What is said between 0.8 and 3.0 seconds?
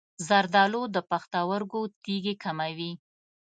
د پښتورګو تیږې کموي.